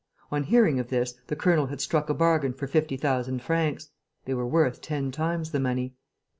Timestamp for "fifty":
2.65-2.97